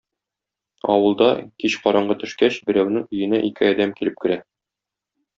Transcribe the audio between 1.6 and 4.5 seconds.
кич караңгы төшкәч, берәүнең өенә ике адәм килеп керә.